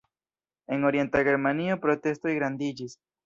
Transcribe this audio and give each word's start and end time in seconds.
En 0.75 0.87
orienta 0.91 1.21
Germanio 1.27 1.77
protestoj 1.85 2.35
grandiĝis. 2.39 2.97